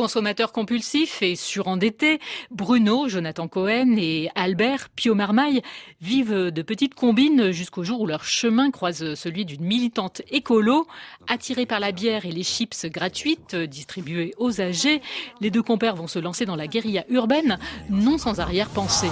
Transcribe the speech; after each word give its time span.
Consommateur 0.00 0.50
compulsif 0.50 1.20
et 1.20 1.36
surendetté, 1.36 2.20
Bruno, 2.50 3.06
Jonathan 3.06 3.48
Cohen 3.48 3.96
et 3.98 4.30
Albert 4.34 4.88
Pio 4.96 5.14
Marmaille 5.14 5.60
vivent 6.00 6.50
de 6.50 6.62
petites 6.62 6.94
combines 6.94 7.50
jusqu'au 7.50 7.84
jour 7.84 8.00
où 8.00 8.06
leur 8.06 8.24
chemin 8.24 8.70
croise 8.70 9.12
celui 9.12 9.44
d'une 9.44 9.62
militante 9.62 10.22
écolo. 10.30 10.86
Attirés 11.28 11.66
par 11.66 11.80
la 11.80 11.92
bière 11.92 12.24
et 12.24 12.32
les 12.32 12.44
chips 12.44 12.86
gratuites 12.86 13.54
distribuées 13.54 14.32
aux 14.38 14.62
âgés, 14.62 15.02
les 15.42 15.50
deux 15.50 15.62
compères 15.62 15.96
vont 15.96 16.06
se 16.06 16.18
lancer 16.18 16.46
dans 16.46 16.56
la 16.56 16.66
guérilla 16.66 17.04
urbaine, 17.10 17.58
non 17.90 18.16
sans 18.16 18.40
arrière-pensée. 18.40 19.10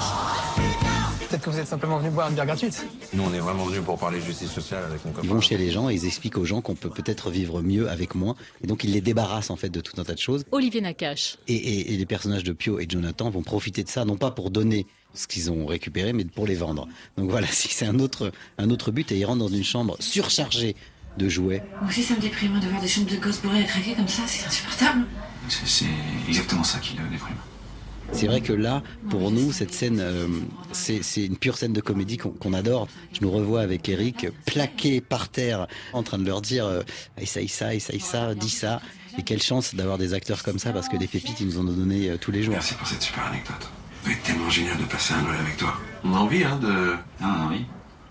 Peut-être 1.29 1.43
que 1.43 1.51
vous 1.51 1.59
êtes 1.59 1.67
simplement 1.67 1.99
venu 1.99 2.11
boire 2.11 2.29
une 2.29 2.35
bière 2.35 2.47
gratuite. 2.47 2.87
Nous, 3.13 3.23
on 3.23 3.35
est 3.35 3.39
vraiment 3.39 3.65
venus 3.65 3.83
pour 3.85 3.99
parler 3.99 4.19
justice 4.19 4.51
sociale 4.51 4.85
avec 4.85 5.05
mon 5.05 5.13
copain. 5.13 5.27
Ils 5.27 5.31
vont 5.31 5.41
chez 5.43 5.59
les 5.59 5.71
gens 5.71 5.91
et 5.91 5.95
ils 5.95 6.07
expliquent 6.07 6.39
aux 6.39 6.47
gens 6.47 6.63
qu'on 6.63 6.75
peut 6.75 6.89
peut-être 6.89 7.29
vivre 7.29 7.61
mieux 7.61 7.91
avec 7.91 8.15
moins. 8.15 8.35
Et 8.65 8.67
donc, 8.67 8.83
ils 8.83 8.93
les 8.93 9.03
débarrassent 9.03 9.51
en 9.51 9.57
fait 9.57 9.69
de 9.69 9.81
tout 9.81 10.01
un 10.01 10.05
tas 10.05 10.15
de 10.15 10.19
choses. 10.19 10.45
Olivier 10.53 10.81
Nakache. 10.81 11.37
Et, 11.47 11.97
les 11.99 12.07
personnages 12.07 12.45
de 12.45 12.53
Pio 12.53 12.79
et 12.79 12.87
Jonathan 12.89 13.29
vont 13.29 13.43
profiter 13.43 13.85
de 13.85 13.91
ça, 13.91 14.07
non 14.07 14.17
pas 14.17 14.31
pour 14.31 14.51
donner 14.51 14.87
ce 15.13 15.27
qu'ils 15.27 15.51
ont 15.51 15.67
récupéré, 15.67 16.15
mais 16.15 16.25
pour 16.25 16.47
les 16.47 16.55
vendre. 16.55 16.89
Donc 17.19 17.31
voilà, 17.31 17.47
c'est 17.51 17.85
un 17.85 17.99
autre, 17.99 18.33
un 18.57 18.71
autre 18.71 18.91
but. 18.91 19.13
Et 19.13 19.19
ils 19.19 19.25
rentrent 19.27 19.41
dans 19.41 19.49
une 19.49 19.65
chambre 19.65 19.97
surchargée 20.01 20.77
de 21.19 21.29
jouets. 21.29 21.63
Moi 21.83 21.91
aussi, 21.91 22.05
ça 22.05 22.15
me 22.15 22.21
déprime 22.21 22.59
de 22.59 22.69
voir 22.69 22.81
des 22.81 22.89
chambres 22.89 23.11
de 23.11 23.17
gosses 23.17 23.43
bourrées 23.43 23.61
à 23.61 23.65
craquer 23.65 23.95
comme 23.95 24.09
ça. 24.09 24.23
C'est 24.27 24.47
insupportable. 24.47 25.05
C'est 25.49 25.87
exactement 26.27 26.65
ça 26.65 26.79
qui 26.79 26.97
le 26.97 27.07
déprime. 27.11 27.37
C'est 28.13 28.27
vrai 28.27 28.41
que 28.41 28.53
là, 28.53 28.83
pour 29.11 29.31
nous, 29.31 29.53
cette 29.53 29.73
scène, 29.73 30.01
euh, 30.01 30.27
c'est 30.73 31.25
une 31.25 31.37
pure 31.37 31.57
scène 31.57 31.73
de 31.73 31.81
comédie 31.81 32.17
qu'on 32.17 32.53
adore. 32.53 32.89
Je 33.13 33.21
nous 33.21 33.31
revois 33.31 33.61
avec 33.61 33.89
Eric, 33.89 34.27
plaqué 34.47 35.01
par 35.01 35.29
terre, 35.29 35.67
en 35.93 36.03
train 36.03 36.19
de 36.19 36.27
leur 36.27 36.41
dire 36.41 36.67
euh, 36.67 36.83
essaye 37.21 37.49
ça, 37.49 37.75
essaye 37.75 38.01
ça, 38.01 38.35
dis 38.35 38.51
ça. 38.51 38.81
Et 39.19 39.23
quelle 39.23 39.43
chance 39.43 39.75
d'avoir 39.75 39.99
des 39.99 40.15
acteurs 40.15 40.43
comme 40.43 40.59
ça, 40.59 40.73
parce 40.73 40.89
que 40.89 40.97
des 40.97 41.07
pépites, 41.07 41.41
ils 41.41 41.47
nous 41.47 41.59
en 41.59 41.69
ont 41.69 41.73
donné 41.73 42.11
euh, 42.11 42.17
tous 42.17 42.31
les 42.31 42.43
jours. 42.43 42.55
Merci 42.55 42.75
pour 42.75 42.87
cette 42.87 43.03
super 43.03 43.27
anecdote. 43.27 43.69
Ça 44.03 44.09
va 44.09 44.13
être 44.13 44.23
tellement 44.23 44.51
génial 44.51 44.79
de 44.79 44.85
passer 44.85 45.15
un 45.15 45.23
Noël 45.23 45.41
avec 45.41 45.57
toi. 45.57 45.75
On 46.05 46.15
a 46.15 46.19
envie, 46.19 46.45
hein, 46.45 46.59
de... 46.61 46.93
Non, 47.21 47.29
on 47.29 47.43
a 47.43 47.47
envie. 47.47 47.65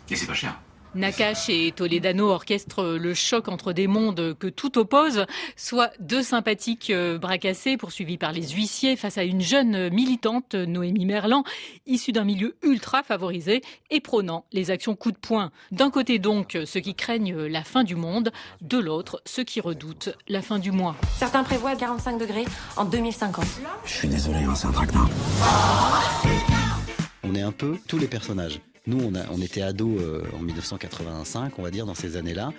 Et 0.10 0.16
c'est 0.16 0.26
pas 0.26 0.34
cher. 0.34 0.60
Nakash 0.98 1.50
et 1.50 1.72
Toledano 1.76 2.30
orchestrent 2.30 2.98
le 2.98 3.14
choc 3.14 3.48
entre 3.50 3.72
des 3.72 3.86
mondes 3.86 4.36
que 4.40 4.48
tout 4.48 4.78
oppose, 4.80 5.26
soit 5.56 5.92
deux 6.00 6.24
sympathiques 6.24 6.90
euh, 6.90 7.20
bras 7.20 7.38
cassés 7.38 7.78
poursuivis 7.78 8.18
par 8.18 8.32
les 8.32 8.50
huissiers 8.50 8.96
face 8.96 9.18
à 9.18 9.24
une 9.24 9.42
jeune 9.42 9.90
militante, 9.94 10.56
Noémie 10.56 11.06
Merlan, 11.06 11.44
issue 11.86 12.12
d'un 12.12 12.24
milieu 12.24 12.56
ultra 12.64 13.04
favorisé 13.04 13.62
et 13.92 14.02
prônant 14.02 14.46
les 14.52 14.72
actions 14.72 14.96
coup 14.96 15.12
de 15.12 15.18
poing. 15.18 15.52
D'un 15.72 15.92
côté 15.92 16.18
donc 16.18 16.58
ceux 16.66 16.80
qui 16.80 16.96
craignent 16.96 17.46
la 17.46 17.64
fin 17.64 17.84
du 17.84 17.96
monde, 17.96 18.32
de 18.62 18.80
l'autre 18.80 19.22
ceux 19.26 19.44
qui 19.44 19.62
redoutent 19.62 20.10
la 20.28 20.42
fin 20.42 20.58
du 20.58 20.72
mois. 20.72 20.96
Certains 21.18 21.44
prévoient 21.44 21.76
45 21.76 22.18
degrés 22.18 22.46
en 22.76 22.86
2050. 22.86 23.46
Je 23.86 23.94
suis 23.94 24.08
désolé, 24.08 24.40
hein, 24.40 24.56
c'est 24.56 24.68
un 24.68 24.72
traquenard. 24.72 25.10
On 27.24 27.36
est 27.36 27.42
un 27.42 27.52
peu 27.52 27.78
tous 27.88 28.00
les 28.00 28.08
personnages. 28.08 28.60
Nous, 28.88 29.12
on, 29.32 29.42
était 29.42 29.62
ados 29.62 30.02
euh, 30.02 30.24
en 30.34 30.40
1985, 30.40 31.60
on 31.60 31.62
va 31.62 31.72
dire, 31.72 31.86
dans 31.86 31.94
ces 31.94 32.16
années-là. 32.16 32.54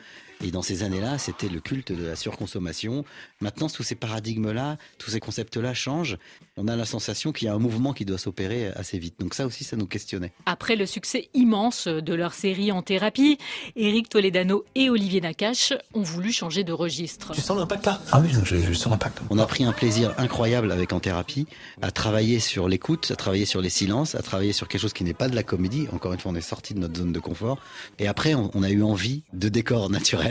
Et 0.45 0.51
dans 0.51 0.63
ces 0.63 0.83
années-là, 0.85 1.19
c'était 1.19 1.49
le 1.49 1.61
culte 1.61 1.91
de 1.91 2.05
la 2.05 2.17
surconsommation. 2.17 3.05
Maintenant, 3.41 3.69
tous 3.69 3.83
ces 3.83 3.97
paradigmes-là, 3.97 4.79
tous 4.99 5.11
ces 5.11 5.21
concepts-là 5.21 5.75
changent. 5.75 6.17
On 6.57 6.69
a 6.69 6.77
la 6.77 6.85
sensation 6.85 7.33
qu'il 7.33 7.47
y 7.47 7.49
a 7.49 7.55
un 7.55 7.59
mouvement 7.59 7.93
qui 7.93 8.05
doit 8.05 8.19
s'opérer 8.19 8.69
assez 8.69 8.99
vite. 8.99 9.15
Donc 9.19 9.35
ça 9.35 9.47
aussi, 9.47 9.65
ça 9.65 9.77
nous 9.77 9.87
questionnait. 9.87 10.33
Après 10.47 10.77
le 10.77 10.87
succès 10.87 11.29
immense 11.35 11.89
de 11.89 12.15
leur 12.15 12.35
série 12.35 12.71
en 12.71 12.83
thérapie, 12.83 13.39
Eric 13.75 14.09
Toledano 14.09 14.65
et 14.75 14.91
Olivier 14.91 15.21
Nakache 15.21 15.73
ont 15.95 16.03
voulu 16.03 16.33
changer 16.33 16.63
de 16.63 16.73
registre. 16.73 17.33
Tu 17.35 17.41
sens 17.41 17.59
l'impact 17.59 17.87
là? 17.87 18.01
Ah 18.13 18.21
oui, 18.21 18.31
je 18.45 18.73
sens 18.73 18.91
l'impact. 18.91 19.21
On 19.31 19.39
a 19.39 19.47
pris 19.47 19.65
un 19.65 19.73
plaisir 19.73 20.15
incroyable 20.19 20.71
avec 20.71 20.93
En 20.93 21.01
thérapie, 21.01 21.47
à 21.83 21.91
travailler 21.91 22.39
sur 22.39 22.69
l'écoute, 22.69 23.11
à 23.11 23.17
travailler 23.17 23.45
sur 23.45 23.61
les 23.61 23.71
silences, 23.71 24.15
à 24.15 24.23
travailler 24.23 24.53
sur 24.53 24.69
quelque 24.69 24.81
chose 24.81 24.93
qui 24.93 25.05
n'est 25.05 25.15
pas 25.15 25.29
de 25.29 25.35
la 25.35 25.43
comédie. 25.43 25.87
Encore 25.93 26.13
une 26.13 26.21
fois, 26.21 26.33
on 26.33 26.35
est 26.35 26.41
sorti 26.41 26.75
de 26.75 26.79
notre 26.79 26.97
zone 26.99 27.13
de 27.13 27.21
confort. 27.21 27.59
Et 27.99 28.09
après, 28.09 28.35
on 28.35 28.63
a 28.63 28.71
eu 28.71 28.83
envie 28.83 29.23
de 29.33 29.49
décors 29.49 29.91
naturels 29.91 30.28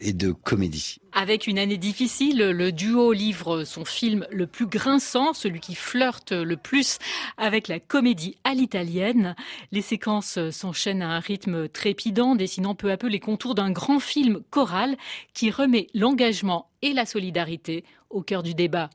et 0.00 0.12
de 0.12 0.32
comédie. 0.32 0.98
Avec 1.12 1.46
une 1.46 1.58
année 1.58 1.76
difficile, 1.76 2.38
le 2.38 2.72
duo 2.72 3.12
livre 3.12 3.64
son 3.64 3.84
film 3.84 4.26
le 4.30 4.46
plus 4.46 4.66
grinçant, 4.66 5.34
celui 5.34 5.60
qui 5.60 5.74
flirte 5.74 6.32
le 6.32 6.56
plus 6.56 6.98
avec 7.36 7.68
la 7.68 7.80
comédie 7.80 8.36
à 8.44 8.54
l'italienne. 8.54 9.36
Les 9.72 9.82
séquences 9.82 10.38
s'enchaînent 10.50 11.02
à 11.02 11.10
un 11.10 11.20
rythme 11.20 11.68
trépidant, 11.68 12.34
dessinant 12.34 12.74
peu 12.74 12.90
à 12.90 12.96
peu 12.96 13.08
les 13.08 13.20
contours 13.20 13.54
d'un 13.54 13.70
grand 13.70 14.00
film 14.00 14.40
choral 14.50 14.96
qui 15.34 15.50
remet 15.50 15.88
l'engagement 15.94 16.70
et 16.80 16.92
la 16.92 17.06
solidarité 17.06 17.84
au 18.10 18.22
cœur 18.22 18.42
du 18.42 18.54
débat. 18.54 18.90